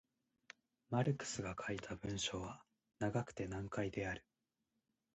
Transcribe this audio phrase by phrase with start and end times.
[0.89, 2.63] マルクスが書いた文章は
[2.97, 4.25] 長くて難解である。